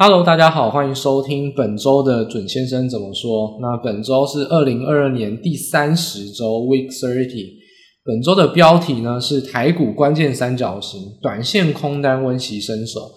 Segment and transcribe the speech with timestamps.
[0.00, 3.58] Hello，大家好，欢迎收听本周的准先生怎么说。
[3.60, 7.54] 那本周是二零二二年第三十周，Week Thirty。
[8.04, 13.10] 本周的标题呢是台股关键三角形，短线空单温习身手。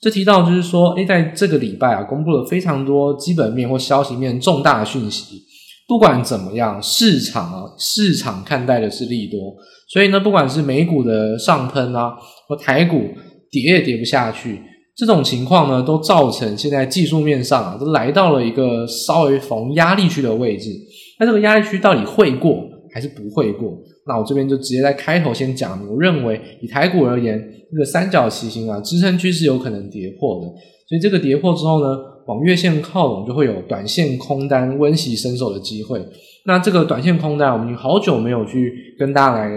[0.00, 5.42] 这提到就是说，诶，在这个礼拜啊，公布了非常多基本面或消息面重大讯息。
[5.88, 9.56] 不管怎么样，市场啊，市场看待的是利多，
[9.88, 12.12] 所以呢，不管是美股的上喷啊，
[12.46, 13.02] 或台股
[13.50, 14.62] 跌也跌不下去。
[15.00, 20.68] 这种情况呢，都造成现在技术面上啊，都来到了一个稍微逢压力区的位置。
[21.18, 23.78] 那这个压力区到底会过还是不会过？
[24.06, 30.46] 那我这边就直接在开头先讲，我认为以台股而言，这个三角旗形啊，支撑区是有可能跌破的。
[30.86, 31.96] 所以这个跌破之后呢，
[32.26, 35.98] 往月线靠拢，就会有短线空单温习身手的机会。
[36.44, 39.50] 那这个短线空单，我们好久没有去跟大家来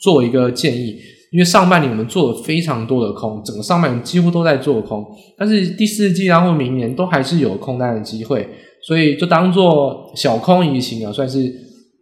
[0.00, 0.96] 做一个建议。
[1.32, 5.04] 因为上半年我们做了非常多的空，整个上半年几乎都在做空，
[5.36, 8.48] 但是第四季然后明年都还是有空单的机会，
[8.82, 11.38] 所以就当做小空移情啊，算是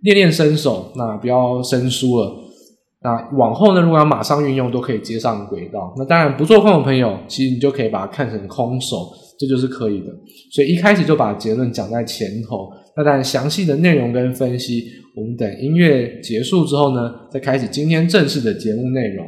[0.02, 2.32] 练练身手，那不要生疏了。
[3.02, 5.92] 那往后呢，如果要马上运用，都可以接上轨道。
[5.96, 10.06] 那当然不做空的朋友，其实你就可以把它看成空手，这就是可以的。
[10.52, 12.70] 所以一开始就把结论讲在前头。
[12.96, 14.84] 那当然详细的内容跟分析，
[15.16, 19.26] 我们等音乐结束之后呢，再开始今天正式的节目内容。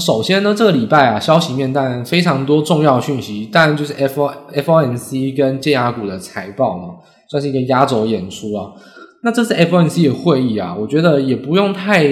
[0.00, 6.94] 首先呢，这个礼拜啊，消息面当然非常多重要讯息，当然就是 F O F O N C 跟尖牙股的财报嘛，
[7.28, 8.72] 算是一个压轴演出啊。
[9.28, 12.08] 那这次 FOMC 的会议啊，我觉得也不用太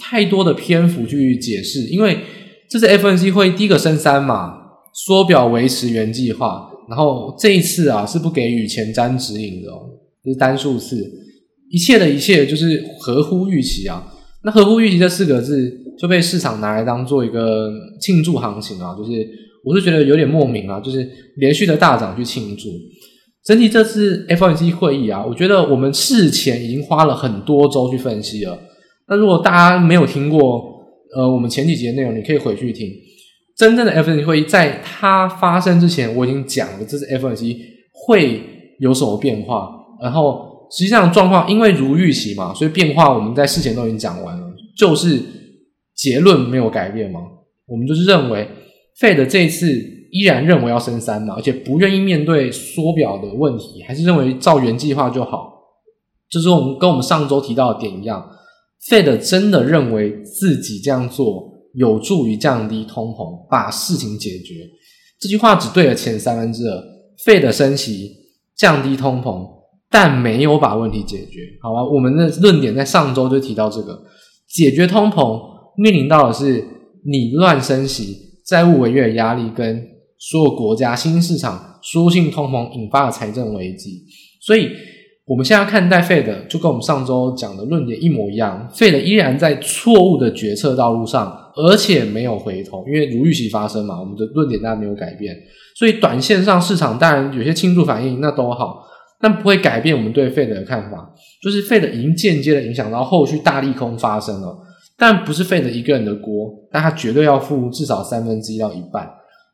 [0.00, 2.18] 太多的篇幅去解释，因为
[2.68, 4.54] 这次 FOMC 会议第一个升三嘛，
[4.92, 9.78] 缩表维持原计划，然后这一次啊是不给予前瞻指引的哦，
[10.24, 11.08] 就是单数次，
[11.70, 14.04] 一切的一切就是合乎预期啊。
[14.42, 19.24] 那合乎预期这四个字就被市场拿来当做一个庆祝行情啊，就是
[19.64, 22.70] 我是觉得有点莫名啊，就是连续的大涨去庆祝。
[23.42, 28.58] 整体这次 FOMC 会议啊，我觉得我们事前已经花了很多周去分析了。
[29.08, 30.62] 那如果大家没有听过，
[31.16, 32.90] 呃，我们前几节内容，你可以回去听。
[33.56, 37.56] 真正的 FOMC 会议在它发生之前，我已经讲了这次 FOMC
[37.92, 38.42] 会
[38.78, 39.70] 有什么变化。
[40.02, 44.46] 然后实际上状况因为如预期嘛，所以变化我们在事前都已经讲完了，
[44.76, 45.18] 就是
[45.96, 47.20] 结论没有改变嘛。
[47.66, 48.46] 我们就是认为
[49.00, 49.98] Fed 这一次。
[50.10, 55.48] 依然认为要升三嘛，而且不愿意面对缩表的问题，还是认为照原计划就好。
[56.28, 58.24] 就是我们跟我们上周提到的点一样
[58.88, 64.54] ，Fed 真的认为自己这样做有助于降低通膨，把事情解决。
[65.20, 66.82] 这句话只对了前三分之二
[67.24, 68.10] ，Fed 升息
[68.56, 69.46] 降低通膨，
[69.90, 71.40] 但没有把问题解决。
[71.62, 74.00] 好吧，我们的论点在上周就提到这个，
[74.48, 75.40] 解决通膨
[75.76, 76.64] 面临到的是
[77.04, 78.16] 你乱升息、
[78.46, 79.89] 债务违约的压力跟。
[80.20, 84.04] 所有国家新兴市场输入性通膨引发的财政危机，
[84.42, 84.70] 所以
[85.24, 95.34] 我们现在看待 Fed 就跟我们上周讲的论点一模一样，Fed 依然在错误的决策道路上，而且没有回头，因为如预期发生嘛，我们的论点当然没有改变，
[95.74, 98.84] 所以短线上市场当然有些庆祝反应，那都好，
[99.18, 104.58] 但不会改变我们对 Fed 的看法，就是 Fed 已经间接的影响到后续大利空发生了，
[104.98, 109.08] 但不是 Fed 一个人的锅，但他绝对要负至少三分之一到一半。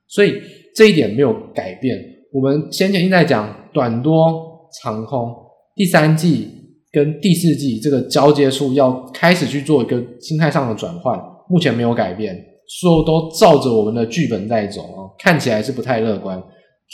[0.09, 0.35] 所以
[0.75, 1.97] 这一点没有改变。
[2.33, 5.35] 我们先前一直在讲短多长空，
[5.75, 6.49] 第三季
[6.93, 11.19] 跟第四季这个交接处要开始去做一个心态上的转换，
[11.49, 12.37] 目前没有改变，
[12.81, 16.43] 所有都照着我们的剧本在走啊，看起来是不太乐观。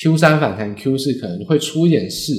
[0.03, 2.33] Q 三反弹，Q 四可能会出一点事。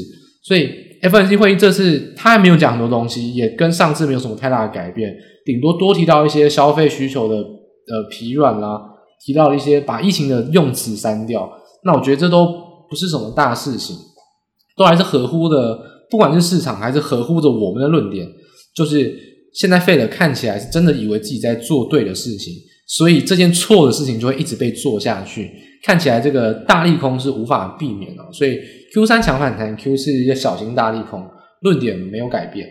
[0.44, 0.70] 所以
[1.02, 5.14] F N C 会议这次他还没有讲很多东西，也跟上次没有什么太大的改变，
[5.46, 8.93] 顶多多提到一些消费需求的呃疲软啦。
[9.26, 11.50] 提到一些把疫情的用词删掉，
[11.86, 12.46] 那我觉得这都
[12.90, 13.96] 不是什么大事情，
[14.76, 18.28] 都还是合乎的，不管是市场还是合乎着我们的论点，
[18.76, 19.18] 就是
[19.54, 22.54] 现在 Fed 看起来是真的以为自己在做对的事情，
[22.88, 25.50] 所以这件错的事情就会一直被做下去，
[25.84, 28.60] 看起来这个大利空是无法避免的，所以
[28.94, 31.24] Q 三强反弹，Q 四一个小型大利空，
[31.62, 32.68] 论点没有改变。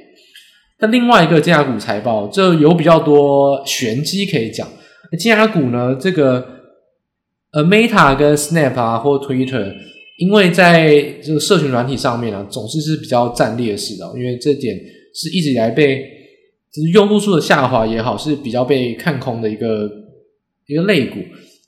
[0.80, 4.68] 那另外一个尖牙股财报，这有比较多玄机可以讲。
[5.18, 6.44] 尖牙股呢，这个
[7.52, 9.74] 呃，Meta 跟 Snap 啊，或 Twitter，
[10.18, 10.90] 因为在
[11.22, 14.76] 这个社群软体上面啊，总是是比较占劣势的，因为这点
[15.14, 16.02] 是一直以来被
[16.72, 19.90] 就是用户数的下滑也好，是比较被看空的一个
[20.66, 21.16] 一个类股。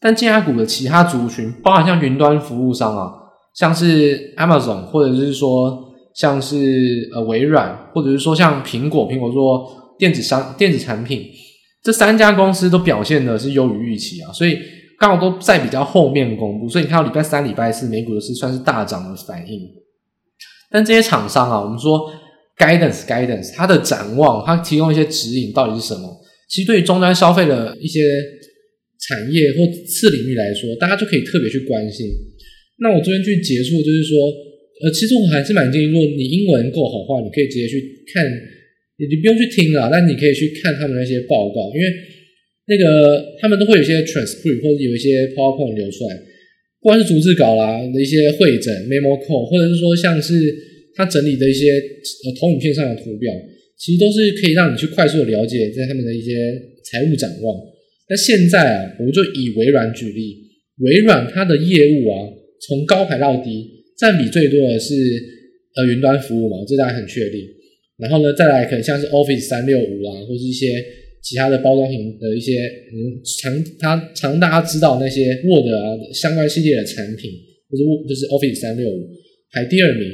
[0.00, 3.12] 但尖牙股的其他族群，包含像云端服务商啊，
[3.54, 5.82] 像是 Amazon，或者是说
[6.14, 11.26] 像是呃微软，或者是说像苹果，苹果做电子商电子产品，
[11.84, 14.58] 这三家公司都表现的是优于预期啊，所以
[14.98, 19.60] 刚好都在比较后面公布，所以你看到礼拜三、礼拜四美股的是算是大涨的反应。
[20.70, 22.10] 但这些厂商啊，我们说
[22.58, 26.08] guidance guidance，它的展望，它提供一些指引，到底是什么？
[26.48, 28.00] 其实对于终端消费的一些
[29.06, 32.06] 产业或次领域来说，大家就可以特别去关心。
[32.80, 34.18] 那我这边去结束，就是说，
[34.82, 37.78] 呃，其实我还是蛮建议，如果你英文够好的话，你可以直接去
[38.12, 38.24] 看，
[38.98, 41.86] 你你不用去听了，但你可以去看他们那些报告，因为
[42.66, 46.16] 那个他们都会有一些 transcript 或者有一些 PowerPoint 流出来，
[46.80, 50.32] 不管是逐字稿啦的一些会诊 memo call，或者是说像是
[50.94, 53.32] 他整理的一些呃投影片上的图表，
[53.78, 56.32] 其实都是可以让你去快速的了解在他们的一些
[56.90, 57.58] 财务展望。
[58.08, 60.38] 那现在啊，我们就以微软举例，
[60.78, 62.30] 微软它的业务啊。
[62.66, 63.68] 从高排到低，
[63.98, 64.94] 占比最多的是
[65.76, 67.40] 呃云端服务嘛，这大家很确定。
[67.98, 70.66] 然后呢，再来可能像是 Office 三六五啊，或是一些
[71.22, 72.58] 其他的包装型的一些
[72.92, 77.30] 嗯常它常大家知道那些 Word 啊相关系列的产品，
[77.70, 79.08] 就是就是 Office 三六五
[79.52, 80.08] 排第二名。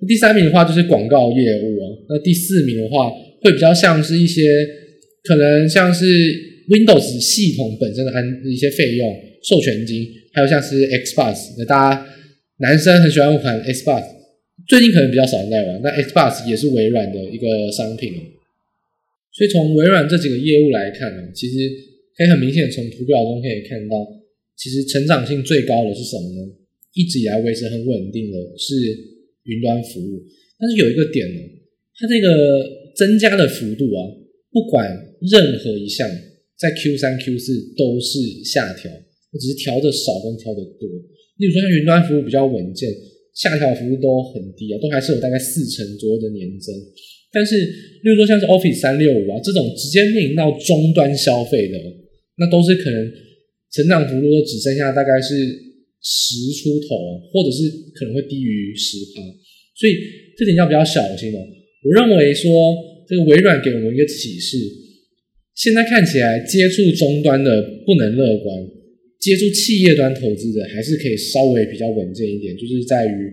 [0.00, 3.10] 那第三名的话就是广告业务啊，那第四名的话
[3.42, 4.66] 会比较像是一些
[5.24, 6.04] 可能像是
[6.68, 10.06] Windows 系统本身的安一些费用授权金。
[10.36, 12.06] 还有像是 Xbox，那大家
[12.58, 14.02] 男生很喜欢玩 Xbox，
[14.66, 15.80] 最近可能比较少人在玩。
[15.82, 18.20] 那 Xbox 也是微软的一个商品哦，
[19.32, 21.56] 所以从微软这几个业务来看呢，其实
[22.16, 24.06] 可以很明显从图表中可以看到，
[24.56, 26.52] 其实成长性最高的是什么呢？
[26.94, 28.74] 一直以来维持很稳定的是
[29.44, 30.22] 云端服务，
[30.58, 31.40] 但是有一个点呢，
[31.96, 32.28] 它这个
[32.96, 34.00] 增加的幅度啊，
[34.52, 34.88] 不管
[35.20, 36.08] 任何一项，
[36.56, 38.90] 在 Q 三 Q 四都是下调。
[39.34, 40.88] 只是调的少跟调的多，
[41.38, 42.88] 例如说像云端服务比较稳健，
[43.34, 46.74] 下调幅度都很低啊，都还是有大概四成左右的年增。
[47.32, 51.74] 但是，例如说像是 Office 三六五啊这种直接面临到终端消费的，
[52.38, 53.12] 那都是可能
[53.72, 55.34] 成长幅度都只剩下大概是
[56.00, 56.94] 十出头，
[57.34, 57.66] 或者是
[57.98, 59.20] 可能会低于十趴，
[59.74, 59.96] 所以
[60.38, 61.38] 这点要比较小心哦。
[61.82, 62.76] 我认为说
[63.08, 64.56] 这个微软给我们一个启示，
[65.56, 67.50] 现在看起来接触终端的
[67.84, 68.64] 不能乐观。
[69.24, 73.32] 接触企业端投资的还是可以稍微比较稳健一点，就是在于，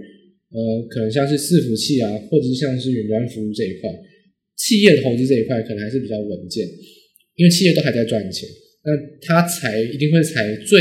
[0.56, 3.92] 呃，可能像是伺服器啊，或者是像是云端服务这一块，
[4.56, 6.64] 企业投资这一块可能还是比较稳健，
[7.36, 8.48] 因为企业都还在赚钱，
[8.88, 10.80] 那它裁一定会裁最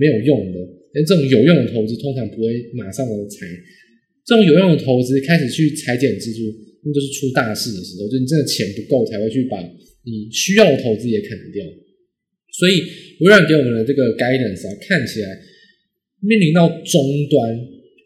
[0.00, 0.58] 没有用的，
[0.94, 3.44] 但这种有用的投资通常不会马上的裁，
[4.24, 6.40] 这种有用的投资开始去裁减支出，
[6.84, 11.66] 那就是出大事的时候，就你真的钱不够才会去把你需要的投资也砍掉。
[12.56, 12.80] 所以
[13.20, 15.28] 微软给我们的这个 guidance 啊，看起来
[16.20, 17.50] 面临到终端，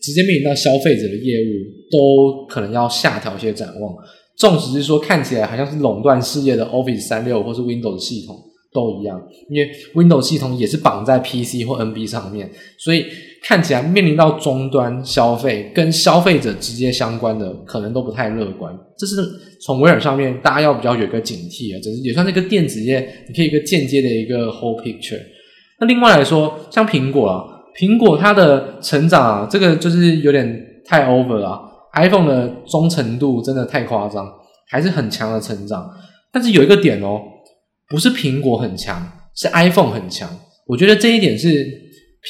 [0.01, 1.53] 直接面临到消费者的业务，
[1.91, 3.95] 都可能要下调一些展望。
[4.39, 8.37] 纵使是说看起来好像是垄断事业的 Office 三六或是 Windows 系统
[8.73, 13.07] 都一样，因为 Windows 系统也是绑在 PC 或 NB 上面，所以。
[13.45, 18.73] 看起来面临到终端消费跟消费者直接相关的，可能都不太乐观。
[18.97, 19.17] 这是
[19.61, 25.21] 从微软上面大家要比较有一个警惕啊，这是也算是一个电子业，你可以一个间接的一个 whole picture。
[25.81, 27.43] 那另外来说，像苹果啊，
[27.77, 31.61] 苹果它的成长啊，这个就是有点太 over 了。
[31.95, 34.33] iPhone 的忠诚度真的太夸张，
[34.69, 35.91] 还是很强的成长。
[36.33, 37.21] 但是有一个点哦，
[37.93, 39.07] 不是苹果很强，
[39.37, 40.29] 是 iPhone 很强。
[40.67, 41.81] 我觉得这一点是。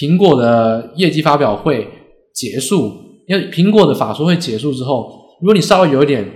[0.01, 1.87] 苹果的业绩发表会
[2.35, 2.91] 结束，
[3.29, 5.07] 因为苹果的法说会结束之后，
[5.43, 6.27] 如果你稍微有一点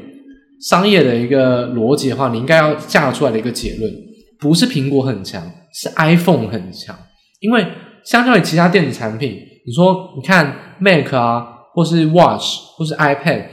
[0.61, 3.91] 商业的一个逻辑的话，你应该要下出来的一个结论，
[4.39, 5.43] 不是苹果很强，
[5.73, 6.95] 是 iPhone 很强。
[7.41, 7.67] 因为
[8.05, 13.47] 相较于其他电子产品，你说你看 Mac 啊，或是 Watch，或是 iPad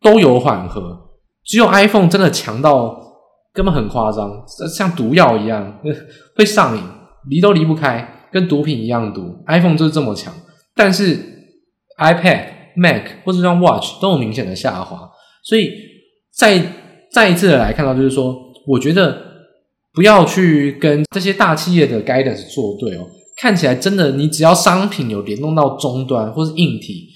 [0.00, 0.96] 都有缓和，
[1.44, 3.07] 只有 iPhone 真的强到
[3.58, 4.30] 根本很夸张，
[4.72, 5.80] 像毒药一样
[6.38, 6.82] 会上瘾，
[7.28, 8.14] 离都离不开。
[8.30, 10.32] 跟毒品一样毒，iPhone 就是这么强，
[10.76, 11.18] 但是
[11.98, 12.44] iPad、
[12.76, 15.10] Mac 或者像 Watch 都有明显的下滑，
[15.42, 15.72] 所以
[16.36, 16.62] 再
[17.10, 18.36] 再一次的来看到，就是说，
[18.66, 19.18] 我觉得
[19.94, 23.06] 不要去跟这些大企业的 guidance 作对哦。
[23.40, 27.08] 看起来真的，你只要商品有联动到终端或是硬体，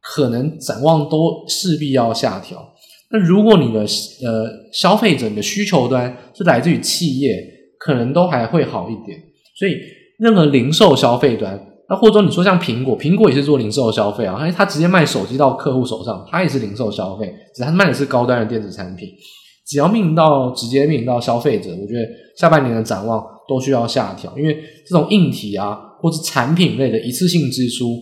[0.00, 2.71] 可能展望都势必要下调。
[3.12, 7.36] 那如果你的呃消费者你的需求端是来自于企业，
[7.78, 9.18] 可能都还会好一点，
[9.58, 9.76] 所以。
[10.18, 19.08] 任何零售消费端，那或者说你说像苹果，苹果也是做零售消费啊，它它直接卖手机到客户手上，它也是零售消费，只是它卖的是高端的电子产品。
[19.66, 22.06] 只要面临到直接面临到消费者，我觉得
[22.38, 27.98] 下半年的展望都需要下调，因为这种硬体啊或是产品类的一次性支出，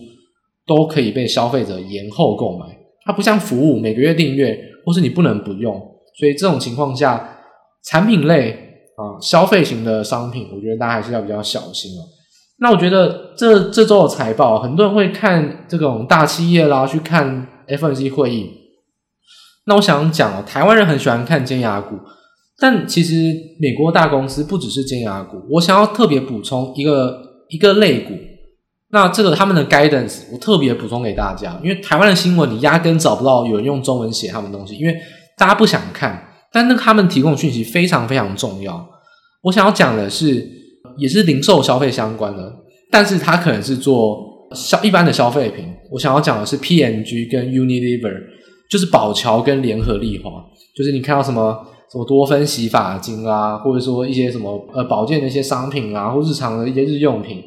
[0.67, 2.67] 都可以被消费者延后购买。
[3.03, 5.73] 它不像服务，每个月订阅，或是你不能不用。
[6.19, 7.37] 所以这种情况下，
[7.85, 8.51] 产品类
[8.97, 12.03] 啊，消费型的商品，我觉得大家还是要比较小心哦。
[12.59, 18.51] 那我觉得这这周的财报，很多人会看这种大企业啦，去看 F N C 会议。
[19.65, 21.95] 那我想讲哦，台湾人很喜欢看尖牙股，
[22.59, 23.15] 但其实
[23.59, 25.37] 美国大公司不只是尖牙股。
[25.51, 27.19] 我想要特别补充一个
[27.49, 28.13] 一个类股，
[28.91, 34.95] 那这个他们的 guidance 我特别补充给大家，因为台湾的新闻你压根找不到有人用中文写他们东西，因为
[35.37, 36.27] 大家不想看。
[36.51, 38.85] 但那他们提供讯息非常非常重要。
[39.43, 40.47] 我想要讲的是，
[40.97, 42.53] 也是零售消费相关的，
[42.91, 45.65] 但是它可能是做消一般的消费品。
[45.91, 48.31] 我想要讲的是 P&G 跟 Unilever。
[48.69, 50.31] 就是宝桥跟联合利华，
[50.73, 51.53] 就是你看到什么
[51.91, 57.43] 什么多芬洗发精啊，或者说一些什么呃保健的一些商品啊，或日常的一些日用品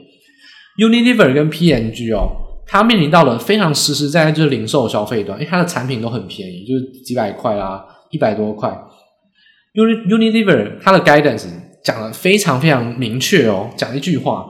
[0.78, 8.70] ，Unilever 跟 PNG 哦，它面临到了非常实实在在就是零售消费端，因为它的产品都很便宜，就是几百块啦，一百多块。
[9.74, 11.46] Unilever 它的 guidance
[11.82, 14.46] 讲的非常非常明确哦，讲一句话，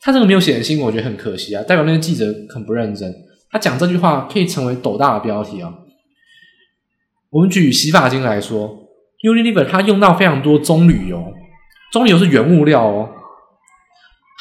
[0.00, 3.12] 它这个没有写的新闻，我觉得很可惜啊，代表那个记者很不认真。
[3.52, 5.74] 他讲这句话可以成为斗大的标题啊。
[7.30, 8.88] 我们举洗发精来说
[9.24, 11.32] ，Unilever 它用到非常多棕榈油，
[11.92, 13.08] 棕榈油是原物料哦。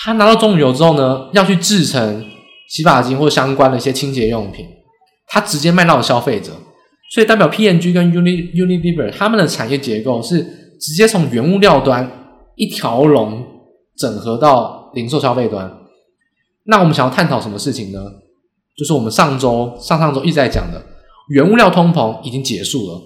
[0.01, 2.25] 他拿到棕榈油之后呢，要去制成
[2.69, 4.65] 洗发精或相关的一些清洁用品，
[5.27, 6.53] 他直接卖到了消费者。
[7.11, 10.43] 所以代表 P N G 跟 Uni Unilever 他们的产业结构是
[10.79, 12.09] 直接从原物料端
[12.55, 13.43] 一条龙
[13.97, 15.69] 整合到零售消费端。
[16.65, 17.99] 那我们想要探讨什么事情呢？
[18.77, 20.81] 就是我们上周、上上周一直在讲的。
[21.29, 23.01] 原物料通膨已经结束了，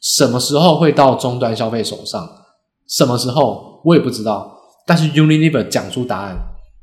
[0.00, 2.26] 什么时候会到终端消费手上？
[2.88, 4.57] 什么时候我也不知道。
[4.88, 6.34] 但是 Unilever 讲出答案，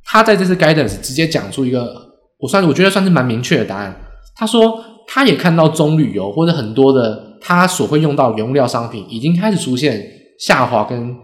[0.03, 1.91] 他在这次 guidance 直接讲出一个，
[2.38, 4.00] 我算我觉得算是蛮明确的答案。
[4.35, 10.05] 他说他也看到棕榈油或者很多的他所会用到原物料商品已经开始出现
[10.39, 11.15] 下滑跟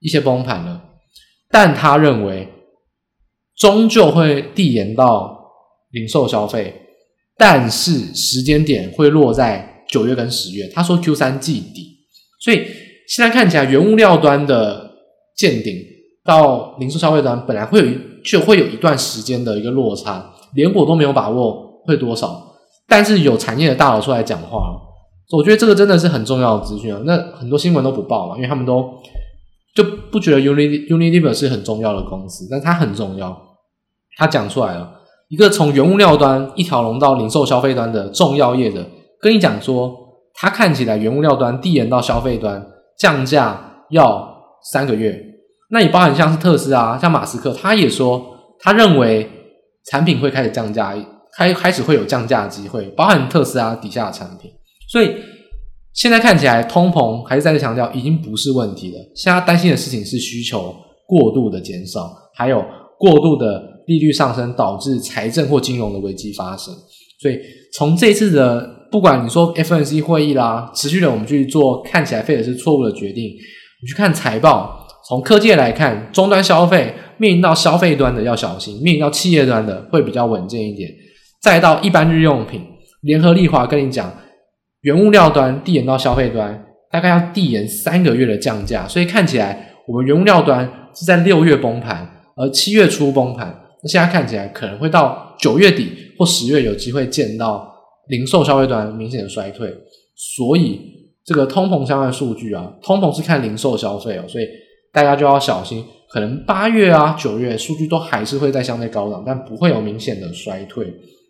[0.00, 0.82] 一些崩盘了，
[1.48, 2.48] 但他认为
[3.56, 5.38] 终究会递延到
[5.90, 6.82] 零售消费。
[7.38, 12.04] 但是时间点会落在九月跟十月，他说 Q 三季底，
[12.38, 12.66] 所以
[13.08, 14.90] 现在看起来原物料端的
[15.34, 15.74] 见顶
[16.30, 22.40] 到零售消费端本来会有就会有一段时间的一个落差，连我都没有把握会多少，
[22.86, 24.76] 但是有产业的大佬出来讲话，
[25.32, 27.00] 我觉得这个真的是很重要的资讯啊。
[27.04, 28.88] 那很多新闻都不报嘛，因为他们都
[29.74, 29.82] 就
[30.12, 33.36] 不觉得 Uni Unilever 是很重要的公司，但它很重要，
[34.16, 34.88] 他讲出来了。
[35.28, 38.86] 一个从原物料端一条龙到零售消费端的重要业者，
[39.20, 39.92] 跟你讲说，
[40.34, 42.64] 他看起来原物料端递延到消费端
[42.98, 44.28] 降价要
[44.72, 45.26] 三个月。
[45.70, 48.24] 那也包含像是特斯拉，像马斯克，他也说
[48.60, 49.28] 他认为
[49.90, 50.94] 产品会开始降价，
[51.36, 54.50] 开开始会有降价的机会，包含特斯拉底下的产品。
[54.90, 55.14] 所以
[55.94, 58.98] 现在看起来通膨还是再次强调已经不是问题了。
[59.14, 60.74] 现在担心的事情是需求
[61.06, 62.64] 过度的减少，还有
[62.98, 63.68] 过度的。
[63.86, 66.72] 利率上升导致财政或金融的危机发生，
[67.20, 67.40] 所以
[67.74, 80.90] 从这次的不管你说 F N C 会议啦，持续的我们去做看起来费的是错误的决定，你去看财报，从科技来看，终端消费面临到消费端的要小心，面临到企业端的会比较稳健一点，
[81.42, 82.62] 再到一般日用品，
[83.02, 84.12] 联合利华跟你讲，
[84.82, 93.58] 原物料端递延到消费端，大概要递延三个月的降价，所以看起来我们原物料端是在六月崩盘，而七月初崩盘。
[93.82, 97.66] 那现在看起来可能会到九月底或十月有机会见到
[98.08, 99.72] 零售消费端明显的衰退，
[100.14, 100.78] 所以
[101.24, 104.44] 这个通膨相关的数据啊，通膨是看零售消费哦，所以
[104.92, 110.84] 大家就要小心，可能八月啊九月数据都还是会在相对高档，但不会有明显的衰退，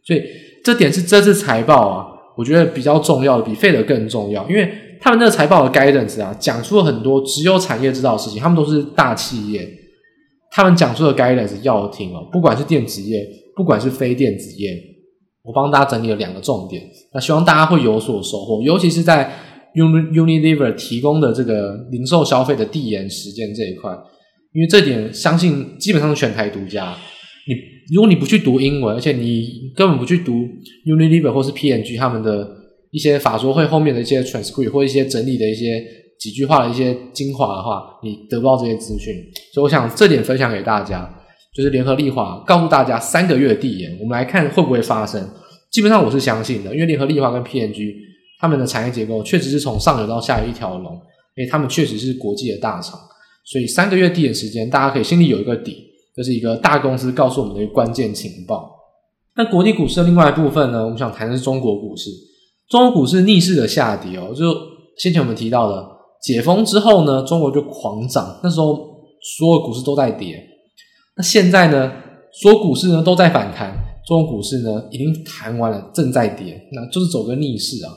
[0.04, 0.22] 所以
[0.64, 9.68] 这点是这次财报啊，我觉得比较重要的，比 Fed 更重要，因为他们那个财报的 guidance 啊，讲出了很多只有产业知道的事情，他们都是大企业。
[10.52, 13.24] 他们讲出的 guidance 要听哦，不管是电子业，
[13.54, 14.76] 不管是非电子业，
[15.44, 16.82] 我帮大家整理了两个重点，
[17.14, 19.32] 那希望大家会有所收获，尤其是在
[19.74, 23.90] Unilever 提供的这个零售消费的递延时间这一块，
[24.52, 26.96] 因为这点相信基本上是全台独家。
[27.46, 27.54] 你
[27.94, 30.32] 如果你不去读英文，而且你根本不去读
[30.86, 32.48] Unilever 或是 PNG 他们的
[32.90, 35.82] 一些法说会后面的一些 transcript 或一些整理的一些。
[36.20, 39.14] 几句话的一些精华的话，你得不到这些资讯，
[39.54, 41.10] 所以我想这点分享给大家，
[41.54, 45.26] 就是联合利华告诉大家三个月的递延，我们来看会不会发生。
[45.70, 47.94] 基本上我是相信的，因为联合利华跟 PNG
[48.40, 50.94] 他们的产业结构确实是从上游到下游一条龙，
[51.36, 52.98] 因为他们确实是国际的大厂，
[53.44, 55.76] 所以三个月递延时间，大家可以心里有一个底，
[56.16, 58.70] 这、就是一个大公司告诉我们的一个关键情报。
[59.36, 62.10] 那国际股市的另外一部分呢，我们想谈的是中国股市。
[62.68, 64.54] 中国股市逆势的下跌哦，就
[64.96, 65.86] 先前我们提到的
[66.22, 68.74] 解封之后呢，中国就狂涨，那时候
[69.36, 70.40] 所有股市都在跌。
[71.16, 71.92] 那现在呢，
[72.40, 73.74] 所有股市呢都在反弹，
[74.06, 77.90] 中国股市呢已经弹完了，正在跌，那就是走个逆势啊。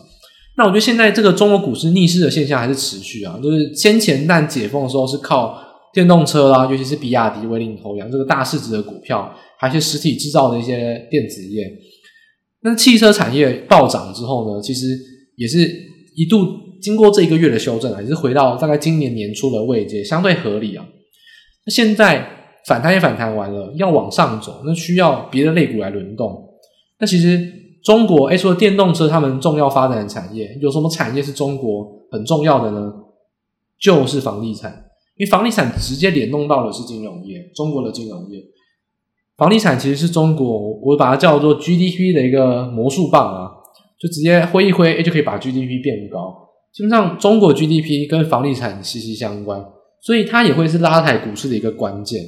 [0.55, 5.57] 那我觉得现在这个中国股市逆势的现象还是持续啊，就是先前但解封的时候是靠
[5.91, 11.65] 电动车啦，尤其是比亚迪为领头羊，这个大市值的股票，还有一些实体制造的一些电子业。
[12.61, 14.95] 那汽车产业暴涨之后呢，其实
[15.37, 15.67] 也是
[16.15, 16.45] 一度
[16.81, 20.85] 经过这一个月的修正啊，也是回到大概今年年初的位阶，相对合理啊。
[21.65, 22.27] 那现在
[22.67, 26.31] 反弹也反弹完了，要往上走，那需要别的类股来轮动。
[26.99, 27.62] 那其实。
[27.83, 32.93] 中国诶，除了电动车，他们重要发展的产业有什么产业是中国很重要的呢？
[33.77, 34.71] 就是房地产，
[35.17, 38.41] 因为房地产直接联动到的是金融业，中国的金融业。
[39.35, 43.51] 房地产其实是中国，我把它叫做 GDP 的一个魔术棒啊，
[43.99, 46.33] 就直接挥一挥，诶，就可以把 GDP 变高。
[46.71, 49.61] 基本上，中国 GDP 跟房地产息息相关，
[50.01, 52.23] 所以它也会是拉抬股市的一个关键。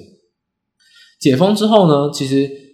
[1.17, 2.64] 解封之后呢，其实。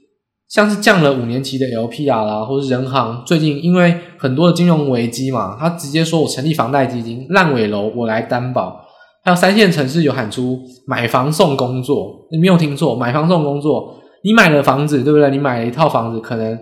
[0.51, 8.85] 像是降了五年期的 LPR 啦，或是人行最近因为很多的金融危机嘛，他直接说我成立房贷基金，烂尾楼我来担保。
[9.23, 13.95] 还有三线城市有喊出买房送工作，你没有听错，买房送工作。
[14.25, 15.31] 你买了房子，对不对？
[15.31, 16.59] 你买了一套房子，可能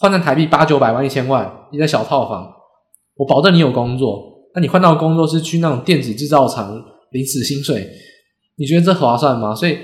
[0.00, 2.50] 换成台币八九百万、一千万，一个小套房，
[3.16, 4.22] 我保证你有工作。
[4.54, 7.86] 那你换到工作是去那种电子制造厂领死薪水，
[8.56, 9.54] 你觉得这划算吗？
[9.54, 9.76] 所以。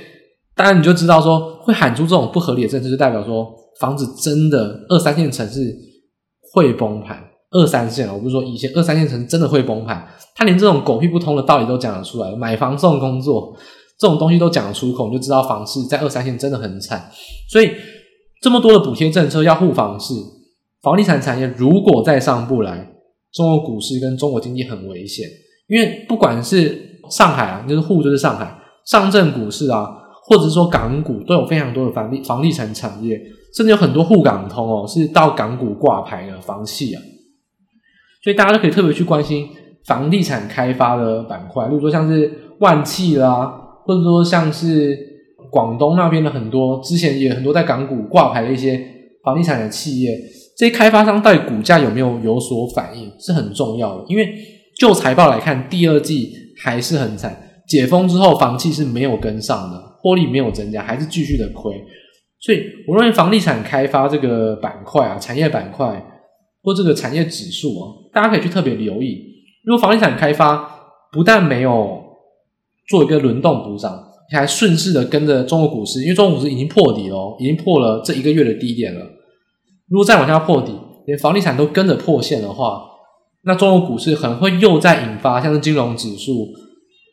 [0.54, 5.74] 当然，你就知道说会喊出这种不合理的政策，就代表说房子真的二三线城市
[6.52, 7.18] 会崩盘。
[7.54, 10.06] 二三线，我不是说以前二三线城市真的会崩盘。
[10.34, 13.54] 他连这种狗屁不通的道理都讲得出来，买房送工作
[13.98, 17.10] 这种东西都讲得出口，你就知道房市在二三线真的很惨。
[17.50, 17.70] 所以
[18.40, 20.14] 这么多的补贴政策要护房市，
[20.82, 22.90] 房地产产业如果再上不来，
[23.34, 25.26] 中国股市跟中国经济很危险。
[25.68, 29.98] 因为不管是上海啊，就是沪就是上海上证股市啊。
[30.32, 33.20] 或者说港股都有非常多的房地房地产产业，
[33.54, 37.02] 甚至有很多沪港通哦，是到港股挂牌的房企啊，
[38.24, 39.46] 所以大家都可以特别去关心
[39.84, 43.44] 房地产开发的板块，例如说像是万企啦，
[43.84, 44.98] 或者说像是
[45.50, 48.82] 广东那边的很多之前也很多在港股挂牌的一些
[49.22, 50.18] 房地产的企业，
[50.56, 54.32] 这些开发商到底股价有没有有所反应是很重要的，因为
[54.78, 57.36] 就财报来看，第二季还是很惨，
[57.68, 59.91] 解封之后房企是没有跟上的。
[60.02, 61.72] 获利没有增加，还是继续的亏，
[62.40, 66.04] 所以我认为房地产开发这个板块啊，产业板块
[66.62, 69.22] 或这个产业指数啊，大家可以去特别留意。
[69.64, 70.68] 如果房地产开发
[71.12, 72.02] 不但没有
[72.88, 79.06] 做一个轮动补涨，还顺势的跟着中国股市，因为中国股市已经破底了，已经破了这一个月的低点了。
[79.88, 80.72] 如果再往下破底，
[81.06, 82.82] 连房地产都跟着破线的话，
[83.44, 86.48] 那中国股市可能会又再引发像是金融指数。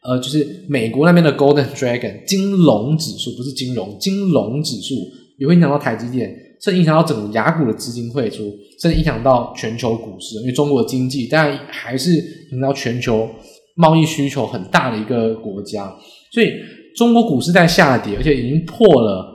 [0.01, 4.95] 呃，就是美国那边的 Golden Dragon 金龙指数，不是金融，金龙指数
[5.37, 6.29] 也会影响到台积电，
[6.61, 10.37] 甚至影响到整个雅股的资金汇出，甚至影响到全球股市。
[10.39, 13.29] 因为中国的经济当然还是影响到全球
[13.75, 15.93] 贸易需求很大的一个国家，
[16.31, 16.53] 所以
[16.95, 19.25] 中国股市在下跌，而且已经破了，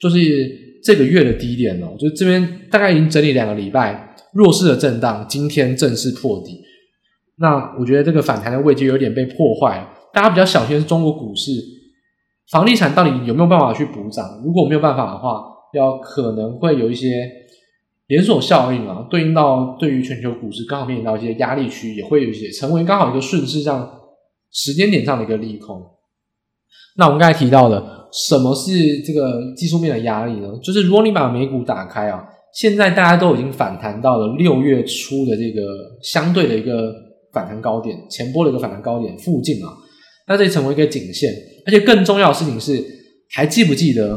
[0.00, 0.18] 就是
[0.84, 1.96] 这个月的低点了。
[1.96, 6.60] 就这边大概已经整理两个礼拜，弱势的震荡，今天正式破底。
[7.42, 11.50] 那我觉得这个反弹的位阶有点被破坏了，大家比较小心是中国股市，
[12.52, 14.40] 房地产到底有没有办法去补涨？
[14.44, 15.42] 如果没有办法的话，
[15.74, 17.08] 要可能会有一些
[18.06, 23.90] 连锁效应啊，对应到对于全球股市刚好面临到一些压力区，也会有一些成为刚好一个顺势上
[24.52, 25.84] 时间点上的一个利空。
[26.96, 30.48] 那我们刚才提到的，什么是这个技术面的压力呢？
[30.62, 32.24] 就是如果你把美股打开啊，
[32.54, 35.60] 现在大家都已经反弹到了六月初的这个
[36.04, 37.01] 相对的一个。
[37.32, 39.68] 反弹高点，前波的一个反弹高点附近啊，
[40.28, 41.32] 那这里成为一个颈线，
[41.66, 42.84] 而且更重要的事情是，
[43.30, 44.14] 还记不记得？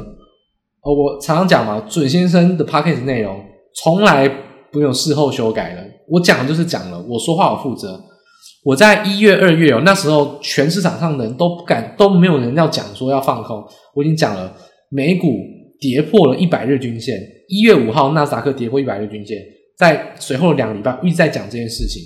[0.82, 3.40] 哦，我常常讲嘛，准先生的 podcast 内容
[3.84, 4.30] 从来
[4.72, 8.00] 不用事后修改的，我讲就是讲了，我说话我负责。
[8.64, 13.64] 我在一月、二月哦，那时候全市场上的人都不敢，都没有人要讲说要放空，
[13.96, 14.56] 我已经讲了，
[14.90, 15.28] 美股
[15.80, 17.16] 跌破了一百日均线，
[17.48, 19.38] 一月五号纳斯达克跌破一百日均线，
[19.78, 22.02] 在随后两个礼拜一直在讲这件事情。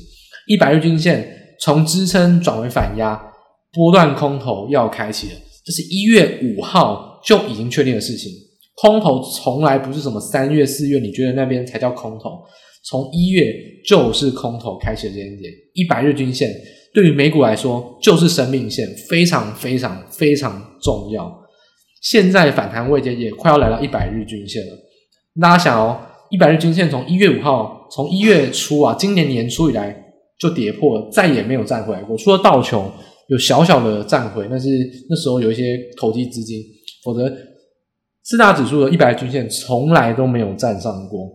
[0.49, 3.15] 一百日均线从支撑转为反压，
[3.71, 5.33] 波段空头要开启了。
[5.63, 8.31] 这是一月五号就已经确定的事情。
[8.81, 12.31] 空头从来不是什么三月、四月，你觉得那边才叫空头？
[12.83, 13.53] 从一月
[13.85, 15.53] 就是空头开启的时间点。
[15.75, 16.49] 一百日均线
[16.95, 21.31] 对于美股来说就是生命线，非常非常非常重要。
[22.01, 24.69] 现在反弹位阶也快要来到一百日均线了。
[25.39, 25.99] 大家想哦，
[26.31, 30.05] 一百日均线从一月五号，从一月初啊，今年年初以来
[30.39, 32.17] 就跌破了，再也没有站回来过。
[32.17, 32.89] 除了道琼
[33.27, 34.69] 有小小的站回，但是
[35.09, 36.63] 那时候有一些投机资金，
[37.03, 37.31] 否则
[38.23, 41.29] 四大指数的一百均线从来都没有站上过。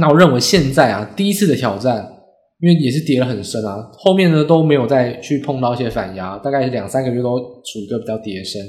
[0.00, 2.10] 那我认为现在啊，第一次的挑战，
[2.60, 8.62] 因为也是跌了很深啊，后面呢都没有再去碰到一些反压，大概两三个月都处于一个比较跌深。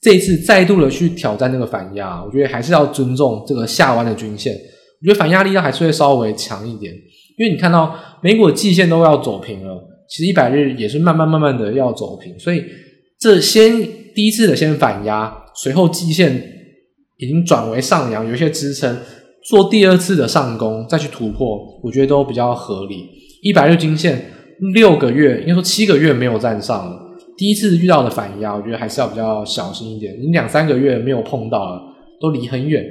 [0.00, 4.54] 这一次再度的去挑战那个反压，我觉得还是要尊重这个下弯的均线。
[4.54, 6.92] 我觉得反压力道还是会稍微强一点，
[7.38, 12.64] 因为你看到美股的季线都要走平了，其实一百日也是慢慢慢慢的要走平，所以
[13.18, 13.80] 这先
[14.14, 16.42] 第一次的先反压，随后季线
[17.18, 18.98] 已经转为上扬，有一些支撑，
[19.48, 23.08] 做第二次的上攻再去突破，我觉得都比较合理。
[23.42, 24.20] 一百日均线
[24.74, 27.00] 六个月，应该说七个月没有站上了。
[27.36, 30.12] 第一次遇到的反压，我觉得还是要比较小心一点。
[30.20, 31.80] 你两三个月没有碰到了，
[32.20, 32.84] 都离很远，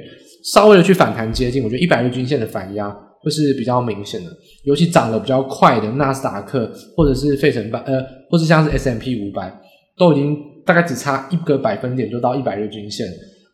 [0.54, 4.30] 稍微的去反弹接近，我觉得一百日均线的反压会是比较明显的。
[4.64, 8.00] 尤其涨得比较快的纳斯达克或者是费城半，呃，
[8.30, 9.52] 或者像是 S M P 五百，
[9.96, 13.06] 都已经大概只差一个百分点就到一百日均线。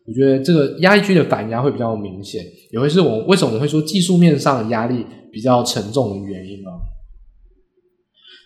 [0.07, 6.71] 我觉得这个压力区的反压会比较明显，也会是我为什么我会说技术面上的压力比较沉重的原因啊。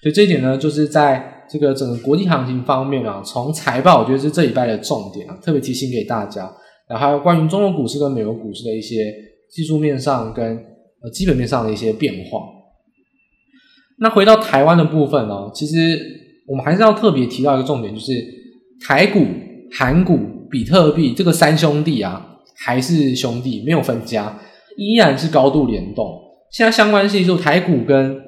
[0.02, 1.36] 所以这一点呢，就是在。
[1.52, 6.48] 这个整个国际行情方面啊，从财报我觉得是这礼拜的重点啊，特别提醒给大家。
[6.88, 9.12] 然后还有关于中国股市跟美国股市的一些
[9.50, 10.56] 技术面上跟
[11.02, 12.40] 呃基本面上的一些变化。
[14.00, 16.00] 那回到台湾的部分呢，其实
[16.48, 18.14] 我们还是要特别提到一个重点，就是
[18.88, 19.26] 台股、
[19.78, 24.40] 韩股、比特币这个三兄弟啊，还是兄弟，没有分家，
[24.78, 26.20] 依然是高度联动。
[26.52, 28.20] 现在相关系数，台股跟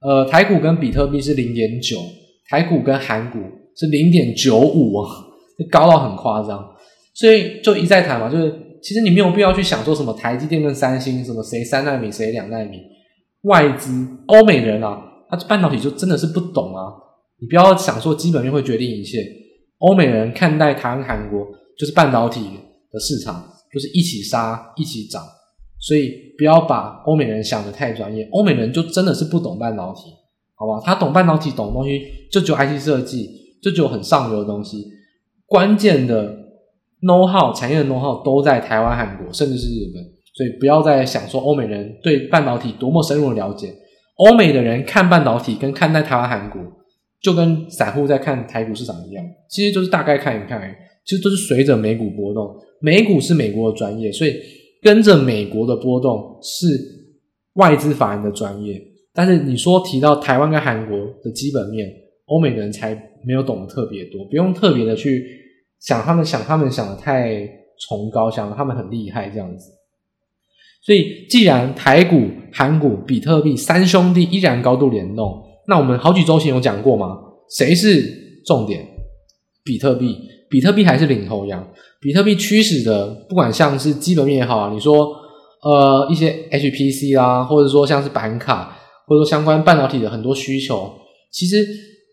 [0.00, 1.98] 呃台股跟比特币是零点九。
[2.48, 3.38] 台股跟韩股
[3.74, 5.08] 是零点九五啊，
[5.70, 6.62] 高到很夸张，
[7.14, 8.52] 所以就一再谈嘛，就是
[8.82, 12.78] 其实你没有必要去想说什么台积电跟三星什么谁三纳米谁两纳米，
[13.42, 16.92] 外资欧美人啊，他半导体就真的是不懂啊，
[17.40, 19.18] 你不要想说基本面会决定一切，
[19.78, 21.46] 欧美人看待台湾韩国
[21.78, 22.40] 就是半导体
[22.90, 25.22] 的市场，就是一起杀一起涨，
[25.80, 30.02] 所以不要把欧美人想得太专业，欧美人就真的是不懂半导体。
[30.54, 33.28] 好吧，他懂半导体，懂东西，就只有 IC 设计，
[33.60, 34.84] 就只有很上游的东西。
[35.46, 36.41] 关键的
[37.02, 40.02] know how 产业的 know how 都在台湾、韩国，甚至是日本。
[40.34, 43.74] 所以不要再想说欧美人对半导体多么深入的了解。
[44.16, 46.60] 欧美的人看半导体跟看待台湾、韩国，
[47.20, 50.60] 就跟散户在看台股市场一样，其实就是大概看一看，
[51.04, 52.54] 其实都是随着美股波动。
[52.80, 54.34] 美股是美国的专业，所以
[54.80, 56.66] 跟着美国的波动是
[57.54, 58.80] 外资法人的专业。
[59.14, 61.88] 但是你说提到台湾跟韩国的基本面，
[62.26, 65.24] 欧美的人才没有懂得特别多，不用特别的去
[65.84, 67.46] 想他们想他们想的太
[67.88, 69.70] 崇高，想他们很厉害这样子。
[70.84, 77.18] 所以既然台股、韩股、比特币三兄弟依然高度联动，那我们好几周前有讲过吗？
[77.56, 78.86] 谁是重点？
[79.64, 80.16] 比特币，
[80.48, 81.68] 比特币还是领头羊。
[82.00, 85.14] 比特币驱使的，不管像是基本面也好，你说
[85.62, 88.78] 呃一些 HPC 啦，或者说像是板卡。
[89.04, 90.90] 或者说相关半导体的很多需求，
[91.30, 91.66] 其实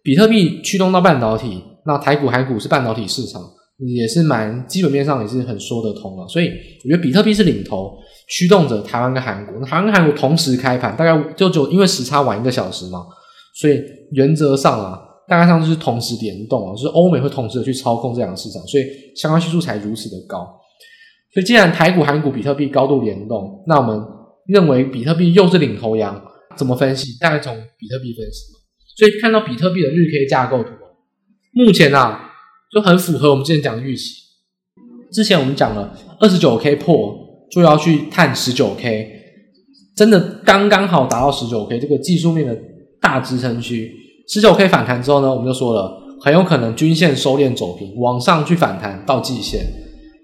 [0.04, 3.42] 比特币驱动到半导体，那台股、韩股是半导体市场，
[3.80, 6.28] 也是蛮基本面上也是很说得通了。
[6.28, 6.48] 所以
[6.84, 9.66] 我觉得比特币是领头，驱动着台湾跟韩国。
[9.66, 13.06] 台湾跟韩国同时开盘，大概就就因为时差晚一个小时嘛，
[13.56, 18.84] 所以原则上啊，大概上就是同时联动啊，就是欧美会同时的去操控这两个市场，所以
[19.16, 20.60] 相关系数才如此的高。
[21.34, 24.02] 所以既然台股、韩股、比特币高度联动，那我们
[24.48, 26.22] 认为比特币又是领头羊。
[26.58, 27.18] 怎么分析？
[27.22, 28.52] 大概从比特币分析。
[28.98, 30.72] 所以看到比特币的日 K 架构图，
[31.54, 32.29] 目前啊
[32.72, 34.16] 就很符合我们之前讲的预期。
[35.12, 37.16] 之前我们讲了二十九 K 破
[37.52, 39.10] 就要去探十九 K，
[39.96, 42.56] 真的刚刚好达到十九 K 这个技术面的
[43.02, 43.92] 大支撑区。
[44.28, 49.62] 十九 K 反弹之后呢，我们就说了，很有可能均线收敛走平，往上去反弹到季线。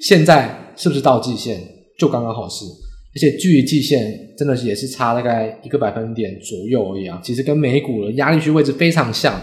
[0.02, 1.60] 现在是不是到季线？
[1.98, 2.66] 就刚刚好是。
[2.66, 9.34] 而且距离季线真的是也是差大概一个百分点左右而已啊，其实跟美股的压力区位置非常像，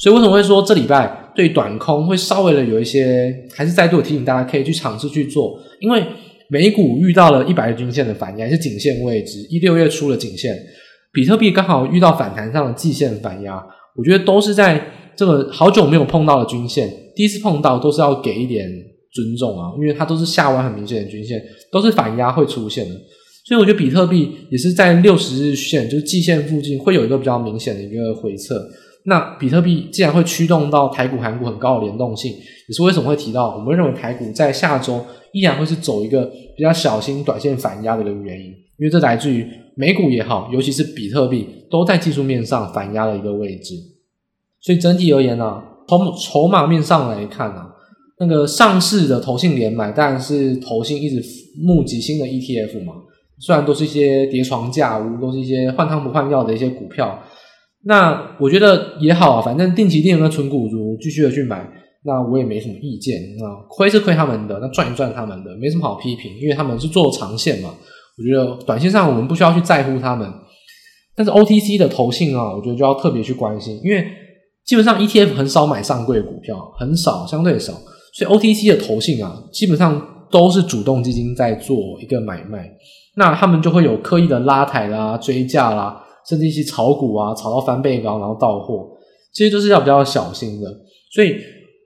[0.00, 6.02] 所以为什么会说这礼拜对短空会稍微的有一些，还是再度提醒大家可以去尝试去做，因为
[6.48, 10.56] 美股遇到了一百日均线的反压，是颈线位置，一六月初的颈线，
[11.12, 13.62] 比特币刚好遇到反弹上的季线反压，
[13.96, 14.80] 我觉得都是在
[15.16, 18.68] 这个好久没有碰到的均线，第一次碰到都是要给一点。
[19.12, 22.94] 尊重啊，因为它都是下弯很明显的均线，都是反压会出现的，
[23.44, 28.54] 所以我觉得比特币也是在六十日线，就是季线附近会有一个比较明显的一个回撤。
[29.04, 38.46] 那比特币既然会驱动到台股、韩股很高的联动性，也是为什么会提到，我们认为台股在下周依然会是走一个比较小心短线反压的一个原因，
[38.78, 43.74] 因为这来自于美股也好，尤其是比特币都在技术面上反压的一个位置。
[44.60, 47.70] 所以整体而言呢、啊，从筹码面上来看呢、啊，
[48.18, 51.22] 那个上市的投信连买当然是投信一直
[51.58, 52.92] 募集新的 ETF 嘛，
[53.38, 57.18] 虽然都是一些叠床架屋，都是一些换汤不换药的一些股票。
[57.84, 61.66] 那我觉得也好啊，反正定期定额存股族继续的去买，
[62.04, 63.64] 那我也没什么意见啊。
[63.70, 67.74] 亏是亏他们的，那赚一赚他们的，没什么好批评，因为他们是做长线嘛。
[68.18, 70.30] 我觉得短线上我们不需要去在乎他们，
[71.16, 74.04] 但是 OTC 的投信啊，我觉得就要特别去关心，因为
[74.66, 77.72] 基本上 ETF 很少买上柜股票，很少，相对少，
[78.12, 82.70] 所以 OTC 的投信啊，基本上都是主动基金在做一个买卖，
[83.16, 86.04] 那他们就会有刻意的拉抬啦、追价啦。
[86.28, 88.88] 甚至一些炒股啊，炒到翻倍高，然后到货，
[89.32, 90.68] 这些都是要比较小心的。
[91.12, 91.36] 所以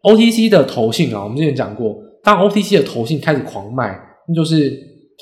[0.03, 4.73] OTC 的投信啊，我们之前讲过，当 OTC 的投信开始狂卖，那就是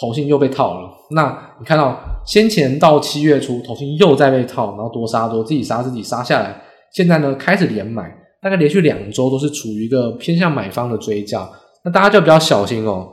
[0.00, 0.90] 投信又被套了。
[1.10, 6.62] 那你看到先前到七月初，投信又在被套，然后多杀多，自己杀自己杀下来。
[6.92, 11.48] 现在呢，开始连买，大概连续两周都是处于一个偏向买方的追价，
[11.84, 13.08] 那大家就比较小心哦。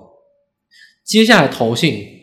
[1.06, 2.19] 接下来投信。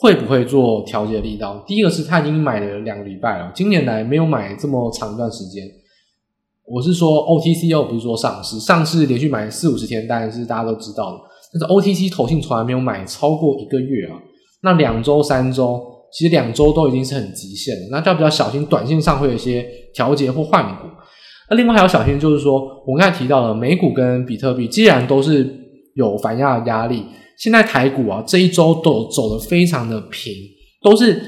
[0.00, 1.62] 会不会做调节力道？
[1.66, 5.62] 第一个是他已经买了两个礼拜了，今年来没有买这么长一段时间。
[6.66, 11.18] 我是说 OTC 又，不是说上市，上市连续买四五十天，当然是大家都知道的。
[11.52, 14.16] 但是 OTC 投信从来没有买超过一个月啊，
[14.62, 15.78] 那两周、三周，
[16.10, 20.86] 其实两周都已经是很极限了，那就要比较小心，短线上会有一些调节或换股。
[21.50, 25.46] 那另外还要小心，就是说我刚才提到了美股跟比特币，既然都是
[25.94, 27.04] 有反压的压力。
[27.40, 30.30] 现在台股啊，这一周都走的非常的平，
[30.82, 31.18] 都是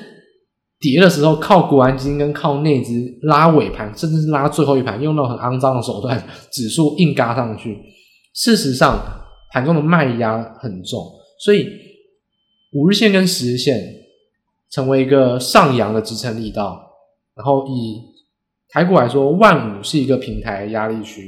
[0.78, 6.22] 跌的时候靠国安基金跟靠内资拉尾盘，甚至是拉最后一盘，用那种很肮脏的手段，
[6.52, 7.78] 指数硬嘎上去。
[8.34, 9.02] 事实上，
[9.52, 11.02] 盘中的卖压很重，
[11.38, 11.66] 所以
[12.74, 13.82] 五日线跟十日线
[14.70, 16.78] 成为一个上扬的支撑力道。
[17.34, 18.02] 然后以
[18.68, 21.22] 台股来说，万五是一个平台压力区；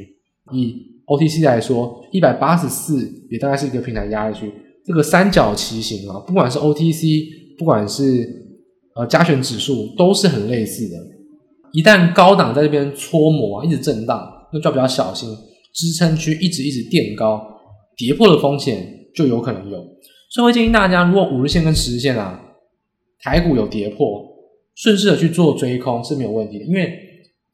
[0.52, 4.52] 以 OTC 来说，一百八十四也大概是一个平台压力区。
[4.84, 8.28] 这个三角旗形啊，不管是 OTC，不管是
[8.94, 10.96] 呃加权指数，都是很类似的。
[11.72, 15.28] 一旦高档在这边搓磨啊，一直震荡，那就要比较小心，
[15.72, 17.42] 支撑区一直一直垫高，
[17.96, 19.78] 跌破的风险就有可能有。
[20.30, 22.38] 所以我会建议大家，如果五日线跟十日线啊，
[23.20, 24.22] 台股有跌破，
[24.74, 26.92] 顺势的去做追空是没有问题的，因为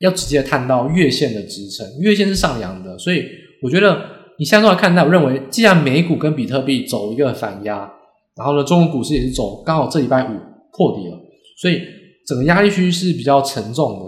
[0.00, 3.24] 要直接探到月线的支撑，月线是上扬的，所以
[3.62, 4.18] 我觉得。
[4.40, 7.92] 你现在来看待，我认为既然美股跟比特币走一个反压，
[8.34, 10.30] 然后呢，中国股市也是走，刚好这礼拜五
[10.72, 11.18] 破底了，
[11.60, 11.82] 所以
[12.26, 14.06] 整个压力区是比较沉重的。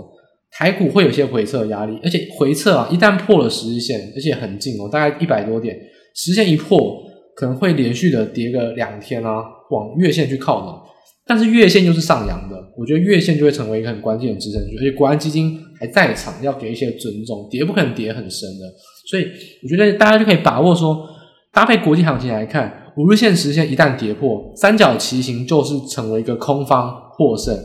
[0.51, 5.79] 台股会有些回撤压力，而且回撤啊，一旦破了十日线，而且很近哦，大概一百多点，
[6.15, 6.97] 十日线一破，
[7.37, 10.81] 可能会连续的跌个两天啊，往月线去靠拢。
[11.27, 18.67] 但是月线又是上扬的，我觉得月线就会成为一个很关键的支撑区，而且国安基金还在场，要给一些尊重，跌不可能跌很深的，
[19.07, 19.27] 所以
[19.63, 21.09] 我觉得大家就可以把握说，
[21.53, 27.57] 搭配国际行情来看，五日线、十日线一旦跌破，三角旗形就是成为一个空方获胜，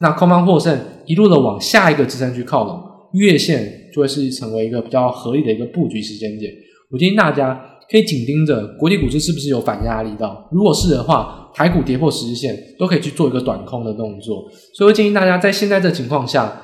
[0.00, 6.52] 那空方获胜一路的往下一个支撑区靠拢，月线就会是成为一个比较合理的一个布局时间点，
[6.90, 7.70] 我建议大家。
[7.86, 14.42] 可以紧盯着国际股市是不是有反压力到，如果是的话，台股跌破十日线都可以去做一个短空的动作。
[14.74, 16.62] 所以我建议大家在现在这情况下，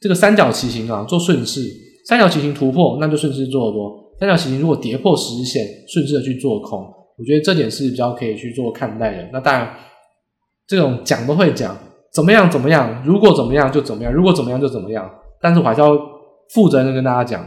[0.00, 1.62] 这个三角旗形啊做顺势，
[2.08, 6.80] 三角旗形突破那就顺势做多，三角形如果跌破十日线，顺势的去做空。
[7.18, 9.28] 我觉得这点是比较可以去做看待的。
[9.30, 9.74] 那当然，
[10.66, 11.76] 这种讲都会讲，
[12.14, 15.06] 怎么样怎么样，如果怎么样就怎么样，如果怎么样就怎么样。
[15.42, 15.98] 但是我还是要
[16.54, 17.46] 负责任跟大家讲。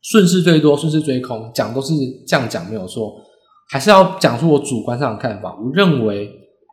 [0.00, 1.92] 顺势最多，顺势追空，讲都是
[2.26, 3.12] 这样讲没有错，
[3.70, 5.54] 还是要讲出我主观上的看法。
[5.62, 6.28] 我认为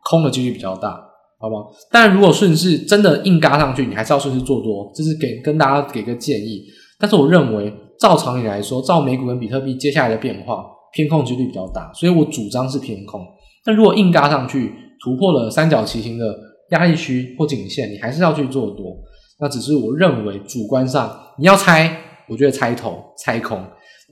[0.08, 0.90] 空的几率比较大，
[1.38, 1.70] 好不好？
[1.92, 6.64] 但如果顺势真的硬嘎上去，你还是要顺势做多，这是给跟大家给个建议。
[7.00, 13.26] 但是我认为，照常理来说，照美股跟比特币接下来的变化，偏空几率比较大，所以我主张是偏空。
[13.64, 16.38] 但如果硬轧上去，突破了三角旗形的
[16.72, 18.96] 压力区或颈线，你还是要去做多。
[19.40, 21.96] 那只是我认为主观上你要猜。
[22.28, 23.60] 我觉得猜头猜空，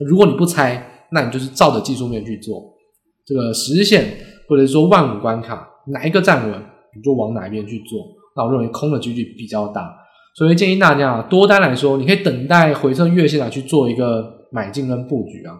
[0.05, 2.61] 如果你不猜，那你就是照着技术面去做
[3.25, 4.03] 这个十日线，
[4.49, 6.61] 或者说万五关卡哪一个站稳，
[6.93, 7.97] 你就往哪一边去做。
[8.35, 9.89] 那我认为空的几率比较大，
[10.39, 14.23] 所以建议大家啊多单来说，你可以等待回测月线来去做一个
[14.53, 15.51] 买进跟布局啊。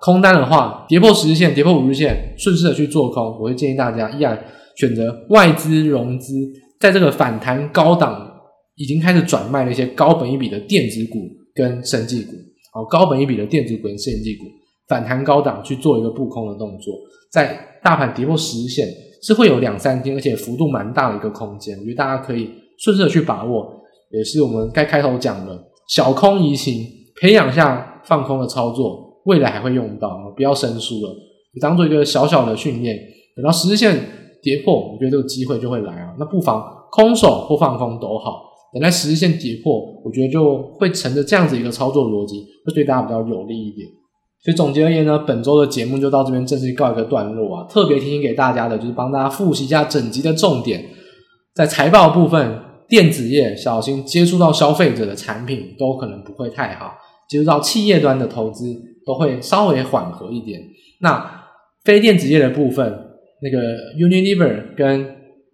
[0.00, 3.24] 空单的话，跌破十日线，跌破五日线，顺势的去做空。
[3.24, 4.36] 我会建议大家依然
[4.76, 6.34] 选择外资融资，
[6.80, 8.28] 在这个反弹高档
[8.74, 11.20] 已经开始转卖了一些高本益比的电子股
[11.54, 12.32] 跟生技股，
[12.74, 14.46] 哦，高本益比的电子股跟生技股
[14.88, 16.92] 反弹高档去做一个布空的动作，
[17.30, 18.88] 在大盘跌破十日线
[19.22, 23.72] 是会有两三天，而且幅度蛮大的一个空间，我觉得大家可以顺势的去把握，
[24.16, 26.86] 也是我们该开头讲的小空移情，
[27.20, 31.10] 培养下放空的操作，未来还会用到，不要生疏了，
[31.54, 32.96] 就当做一个小小的训练，
[33.36, 33.94] 等到十日线
[34.42, 38.42] 跌破，我觉得这个机会就会来啊，那不妨空手或放空都好。
[38.72, 43.88] 等待十日线跌破，我觉得就会乘着这样子一个操作逻辑，会对大家比较有利一点。
[44.44, 47.66] 所以总结而言呢，本周的节目就到这边正式告一个段落啊。
[47.70, 50.84] 特别提醒给大家的就是帮大家复习一下整集的重点，
[51.54, 56.96] 在财报部分，电子业小心接触到消费者的产品都可能不会太好，
[57.28, 58.64] 接触到企业端的投资
[59.04, 60.60] 都会稍微缓和一点。
[61.00, 61.44] 那
[61.84, 62.84] 非电子业的部分，
[63.42, 65.04] 那个 Unilever 跟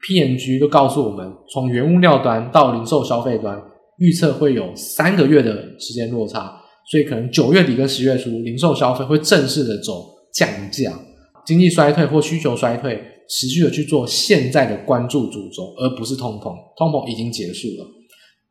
[0.06, 3.60] PNG 都告诉我们，从原物料端到零售消费端，
[3.98, 10.92] 预测会有三个月的时间落差，所以可能九月底跟十月初，零售消费会正式的走降价，
[11.46, 17.86] 经济衰退或需求衰退，持续的去做现在的关注主轴，而不是通膨，通膨已经结束了。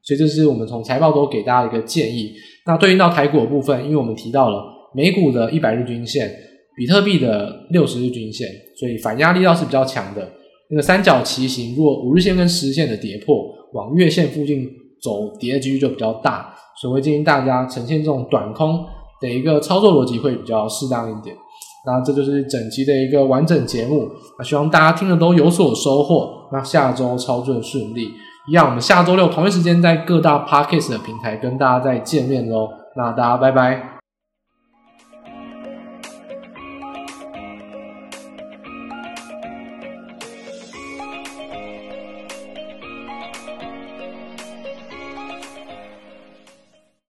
[0.03, 2.33] 所以这是我们从财报都给大家一个建议。
[2.65, 4.63] 那对应到台股的部分，因为我们提到了
[4.95, 6.31] 美股的一百日均线，
[6.75, 8.47] 比特币的六十日均线，
[8.79, 10.27] 所以反压力倒是比较强的。
[10.69, 13.35] 那个三角旗形，如果五日线跟十日线的跌破，
[13.73, 14.67] 往月线附近
[15.01, 18.83] 走跌的几率就比较大，所以会建议大家呈现这种短空
[19.19, 21.35] 的一个操作逻辑会比较适当一点。
[21.85, 26.49] 那这就是整集的一个完整节目，那希望大家听了都有所收获。
[26.51, 28.09] 那下周操作顺利，
[28.49, 32.69] 一样我们下周六同一时间在各大 Podcast 的平台跟大家再见面喽。
[32.95, 34.00] 那大家拜拜。